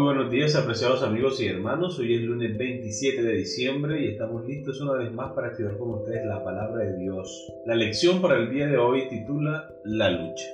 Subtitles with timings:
[0.00, 1.98] Muy buenos días, apreciados amigos y hermanos.
[1.98, 5.90] Hoy es lunes 27 de diciembre y estamos listos una vez más para estudiar con
[5.90, 7.52] ustedes la palabra de Dios.
[7.66, 10.46] La lección para el día de hoy titula La lucha.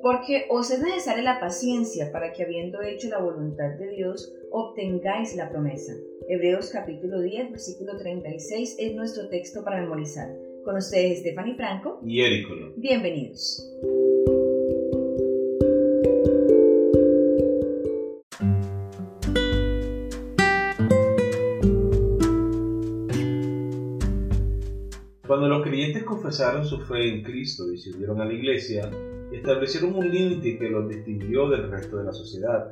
[0.00, 5.34] Porque os es necesaria la paciencia para que habiendo hecho la voluntad de Dios, obtengáis
[5.34, 5.92] la promesa.
[6.28, 10.28] Hebreos capítulo 10, versículo 36 es nuestro texto para memorizar.
[10.64, 12.72] Con ustedes Stephanie Franco y Ericolo.
[12.76, 13.68] Bienvenidos.
[25.56, 28.90] Los creyentes confesaron su fe en Cristo y se unieron a la iglesia,
[29.32, 32.70] establecieron un límite que los distinguió del resto de la sociedad.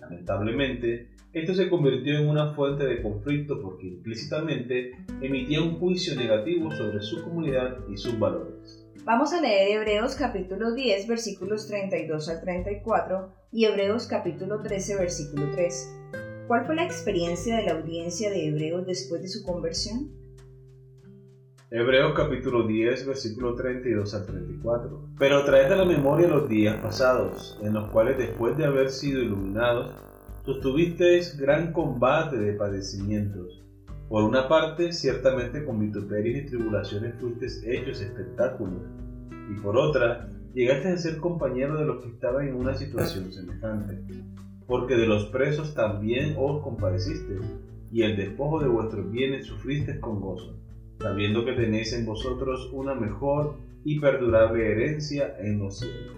[0.00, 6.70] Lamentablemente, esto se convirtió en una fuente de conflicto porque implícitamente emitía un juicio negativo
[6.70, 8.86] sobre su comunidad y sus valores.
[9.04, 15.50] Vamos a leer Hebreos capítulo 10 versículos 32 al 34 y Hebreos capítulo 13 versículo
[15.56, 15.98] 3.
[16.46, 20.21] ¿Cuál fue la experiencia de la audiencia de Hebreos después de su conversión?
[21.74, 25.08] Hebreos capítulo 10, versículo 32 al 34.
[25.18, 29.22] Pero traed a la memoria los días pasados, en los cuales después de haber sido
[29.22, 29.94] iluminados,
[30.44, 33.62] sostuvisteis gran combate de padecimientos.
[34.10, 38.82] Por una parte, ciertamente con vituperios y tribulaciones fuisteis hechos espectáculos,
[39.50, 43.98] y por otra, llegaste a ser compañero de los que estaban en una situación semejante,
[44.66, 47.46] porque de los presos también os compadecisteis,
[47.90, 50.61] y el despojo de vuestros bienes sufristeis con gozo
[51.02, 56.16] sabiendo que tenéis en vosotros una mejor y perdurable herencia en los cielos.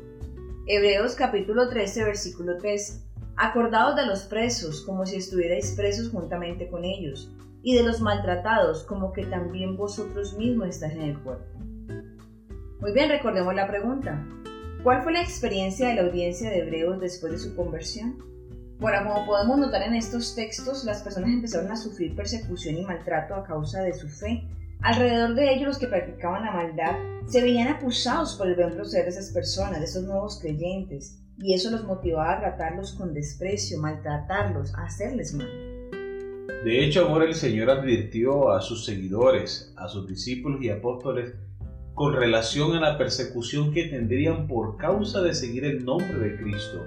[0.67, 3.03] Hebreos capítulo 13, versículo 3.
[3.37, 8.85] Acordaos de los presos como si estuvierais presos juntamente con ellos, y de los maltratados
[8.85, 11.59] como que también vosotros mismos estáis en el cuerpo.
[12.81, 14.23] Muy bien, recordemos la pregunta.
[14.83, 18.23] ¿Cuál fue la experiencia de la audiencia de Hebreos después de su conversión?
[18.79, 23.35] Bueno, como podemos notar en estos textos, las personas empezaron a sufrir persecución y maltrato
[23.35, 24.47] a causa de su fe,
[24.85, 26.93] Alrededor de ellos los que practicaban la maldad
[27.25, 31.55] se veían acusados por el buen proceder de esas personas, de esos nuevos creyentes, y
[31.55, 35.49] eso los motivaba a tratarlos con desprecio, maltratarlos, hacerles mal.
[36.67, 41.33] De hecho, amor, el Señor advirtió a sus seguidores, a sus discípulos y apóstoles,
[41.95, 46.85] con relación a la persecución que tendrían por causa de seguir el nombre de Cristo.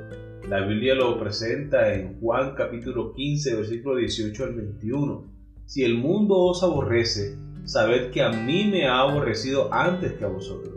[0.47, 5.33] La Biblia lo presenta en Juan capítulo 15, versículo 18 al 21.
[5.65, 10.29] Si el mundo os aborrece, sabed que a mí me ha aborrecido antes que a
[10.29, 10.73] vosotros.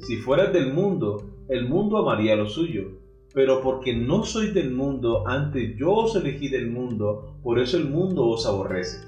[0.00, 3.00] Si fueras del mundo, el mundo amaría lo suyo,
[3.32, 7.88] pero porque no sois del mundo, antes yo os elegí del mundo, por eso el
[7.88, 8.98] mundo os aborrece.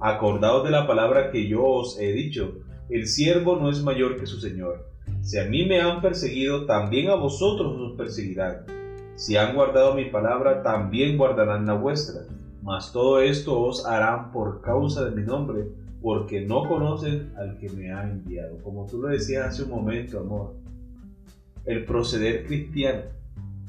[0.00, 2.54] Acordaos de la palabra que yo os he dicho,
[2.88, 4.86] el siervo no es mayor que su Señor.
[5.20, 8.64] Si a mí me han perseguido, también a vosotros os perseguirán.
[9.16, 12.22] Si han guardado mi palabra, también guardarán la vuestra.
[12.62, 15.66] Mas todo esto os harán por causa de mi nombre,
[16.02, 18.58] porque no conocen al que me ha enviado.
[18.62, 20.54] Como tú lo decías hace un momento, amor,
[21.66, 23.02] el proceder cristiano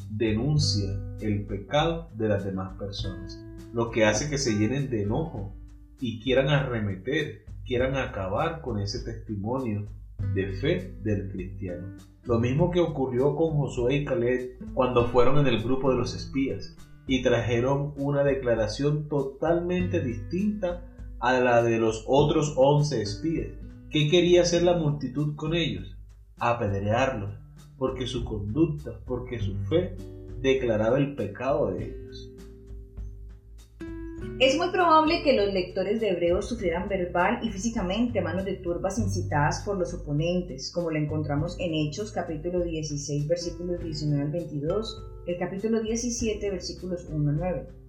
[0.10, 3.44] denuncia el pecado de las demás personas,
[3.74, 5.54] lo que hace que se llenen de enojo
[6.00, 9.88] y quieran arremeter, quieran acabar con ese testimonio
[10.34, 11.96] de fe del cristiano.
[12.26, 16.16] Lo mismo que ocurrió con Josué y Caleb cuando fueron en el grupo de los
[16.16, 16.76] espías
[17.08, 20.86] y trajeron una declaración totalmente distinta
[21.22, 23.50] a la de los otros once espías.
[23.92, 25.96] ¿Qué quería hacer la multitud con ellos?
[26.40, 27.36] Apedrearlos,
[27.78, 29.96] porque su conducta, porque su fe
[30.42, 32.32] declaraba el pecado de ellos.
[34.40, 38.56] Es muy probable que los lectores de Hebreos sufrieran verbal y físicamente a manos de
[38.56, 44.32] turbas incitadas por los oponentes, como lo encontramos en Hechos capítulo 16 versículos 19 al
[44.32, 47.81] 22, el capítulo 17 versículos 1 al 9.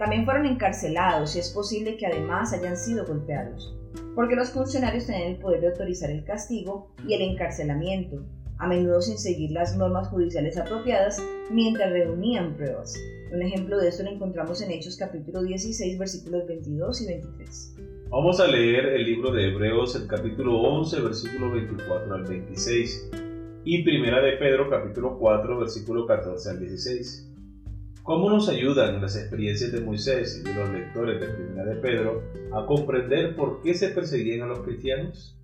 [0.00, 3.76] También fueron encarcelados y es posible que además hayan sido golpeados,
[4.14, 8.24] porque los funcionarios tenían el poder de autorizar el castigo y el encarcelamiento,
[8.56, 12.94] a menudo sin seguir las normas judiciales apropiadas mientras reunían pruebas.
[13.30, 17.76] Un ejemplo de esto lo encontramos en Hechos capítulo 16 versículos 22 y 23.
[18.08, 23.10] Vamos a leer el libro de Hebreos, el capítulo 11, versículo 24 al 26,
[23.64, 27.29] y primera de Pedro, capítulo 4, versículo 14 al 16.
[28.02, 32.22] ¿Cómo nos ayudan las experiencias de Moisés y de los lectores de Primera de Pedro
[32.52, 35.38] a comprender por qué se perseguían a los cristianos?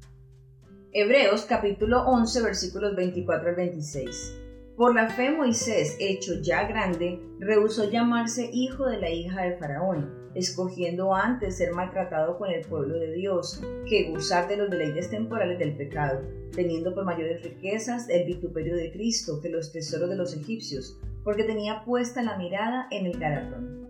[0.92, 4.38] Hebreos capítulo 11 versículos 24 al 26.
[4.74, 10.30] Por la fe Moisés, hecho ya grande, rehusó llamarse hijo de la hija de Faraón,
[10.34, 15.58] escogiendo antes ser maltratado con el pueblo de Dios que gozar de los deleites temporales
[15.58, 16.22] del pecado,
[16.54, 21.42] teniendo por mayores riquezas el vituperio de Cristo que los tesoros de los egipcios, porque
[21.42, 23.88] tenía puesta la mirada en el galardón.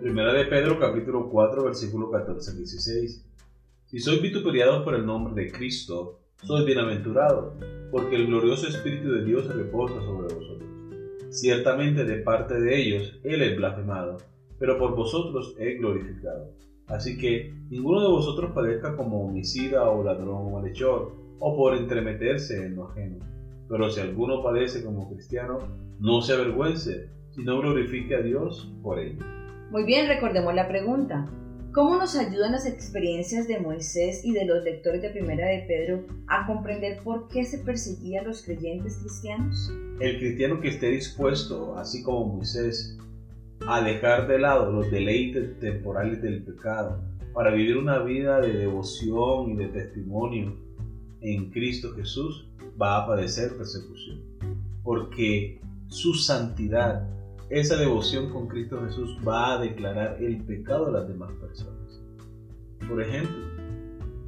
[0.00, 3.26] Primera de Pedro capítulo 4 versículo 14 al 16.
[3.86, 7.54] Si sois vituperiados por el nombre de Cristo, sois bienaventurados,
[7.90, 10.70] porque el glorioso Espíritu de Dios reposa sobre vosotros.
[11.30, 14.18] Ciertamente de parte de ellos Él es blasfemado,
[14.60, 16.54] pero por vosotros es glorificado.
[16.86, 22.66] Así que ninguno de vosotros padezca como homicida o ladrón o malhechor, o por entremeterse
[22.66, 23.41] en lo ajeno.
[23.72, 25.58] Pero si alguno padece como cristiano,
[25.98, 29.24] no se avergüence, sino glorifique a Dios por ello.
[29.70, 31.26] Muy bien, recordemos la pregunta.
[31.72, 36.04] ¿Cómo nos ayudan las experiencias de Moisés y de los lectores de Primera de Pedro
[36.28, 39.72] a comprender por qué se perseguía a los creyentes cristianos?
[40.00, 42.98] El cristiano que esté dispuesto, así como Moisés,
[43.66, 47.00] a dejar de lado los deleites temporales del pecado
[47.32, 50.58] para vivir una vida de devoción y de testimonio
[51.22, 52.48] en Cristo Jesús,
[52.80, 54.20] va a padecer persecución.
[54.82, 57.08] Porque su santidad
[57.52, 62.00] esa devoción con Cristo Jesús va a declarar el pecado de las demás personas.
[62.88, 63.44] Por ejemplo,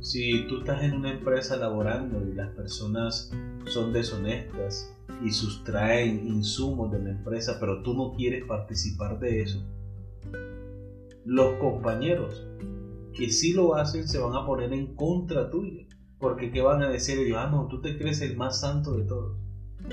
[0.01, 3.33] si tú estás en una empresa laborando y las personas
[3.65, 4.95] son deshonestas
[5.25, 9.63] y sustraen insumos de la empresa, pero tú no quieres participar de eso,
[11.25, 12.47] los compañeros
[13.15, 15.87] que sí lo hacen se van a poner en contra tuya.
[16.25, 17.37] Porque ¿qué van a decir ellos?
[17.39, 19.37] Ah, no, tú te crees el más santo de todos.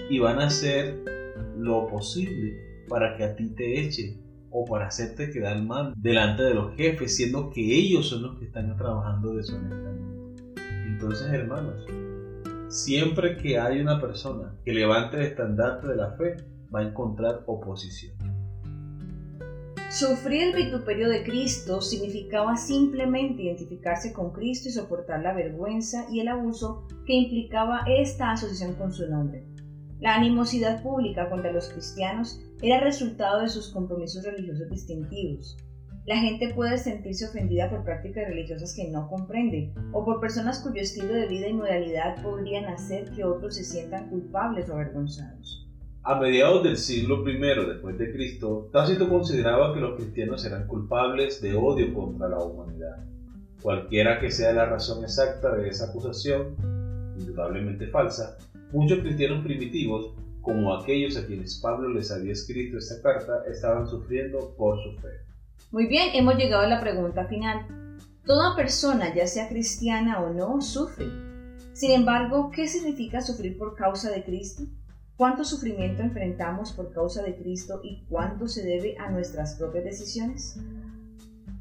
[0.09, 1.03] Y van a hacer
[1.57, 4.17] lo posible para que a ti te eche
[4.49, 8.45] o para hacerte quedar mal delante de los jefes, siendo que ellos son los que
[8.45, 10.41] están trabajando deshonestamente.
[10.87, 11.85] Entonces, hermanos,
[12.69, 16.37] siempre que hay una persona que levante el estandarte de la fe,
[16.73, 18.30] va a encontrar oposición.
[19.91, 26.21] Sufrir el vituperio de Cristo significaba simplemente identificarse con Cristo y soportar la vergüenza y
[26.21, 29.45] el abuso que implicaba esta asociación con su nombre.
[29.99, 35.57] La animosidad pública contra los cristianos era resultado de sus compromisos religiosos distintivos.
[36.05, 40.81] La gente puede sentirse ofendida por prácticas religiosas que no comprende o por personas cuyo
[40.81, 45.60] estilo de vida y moralidad podrían hacer que otros se sientan culpables o avergonzados.
[46.03, 51.41] A mediados del siglo I después de Cristo, Tácito consideraba que los cristianos eran culpables
[51.41, 53.05] de odio contra la humanidad.
[53.61, 56.55] Cualquiera que sea la razón exacta de esa acusación,
[57.19, 58.37] indudablemente falsa,
[58.71, 64.55] Muchos cristianos primitivos, como aquellos a quienes Pablo les había escrito esta carta, estaban sufriendo
[64.57, 65.09] por su fe.
[65.71, 67.67] Muy bien, hemos llegado a la pregunta final.
[68.25, 71.07] Toda persona, ya sea cristiana o no, sufre.
[71.73, 74.63] Sin embargo, ¿qué significa sufrir por causa de Cristo?
[75.21, 80.57] ¿Cuánto sufrimiento enfrentamos por causa de Cristo y cuánto se debe a nuestras propias decisiones?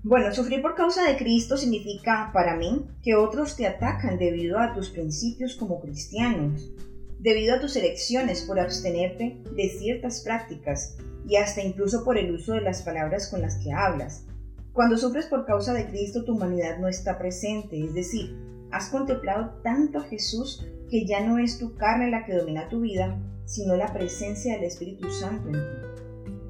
[0.02, 4.72] Bueno, sufrir por causa de Cristo significa, para mí, que otros te atacan debido a
[4.72, 6.72] tus principios como cristianos,
[7.18, 10.96] debido a tus elecciones por abstenerte de ciertas prácticas
[11.28, 14.24] y hasta incluso por el uso de las palabras con las que hablas.
[14.72, 18.34] Cuando sufres por causa de Cristo, tu humanidad no está presente, es decir,
[18.72, 22.80] has contemplado tanto a Jesús que ya no es tu carne la que domina tu
[22.80, 25.90] vida, sino la presencia del Espíritu Santo en ti.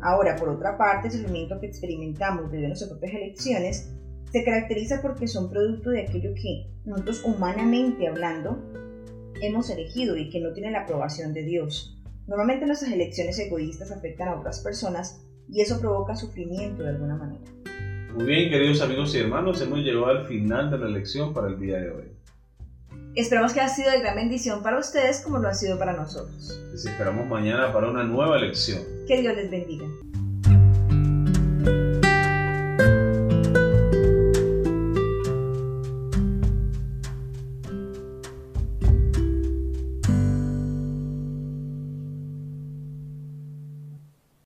[0.02, 3.92] Ahora, por otra parte, el sufrimiento que experimentamos debido a nuestras propias elecciones
[4.32, 8.62] se caracteriza porque son producto de aquello que nosotros humanamente hablando
[9.42, 11.98] hemos elegido y que no tienen la aprobación de Dios.
[12.26, 17.59] Normalmente nuestras elecciones egoístas afectan a otras personas y eso provoca sufrimiento de alguna manera.
[18.14, 21.60] Muy bien, queridos amigos y hermanos, hemos llegado al final de la lección para el
[21.60, 22.04] día de hoy.
[23.14, 26.60] Esperamos que haya sido de gran bendición para ustedes como lo ha sido para nosotros.
[26.72, 28.82] Les esperamos mañana para una nueva lección.
[29.06, 29.86] Que Dios les bendiga.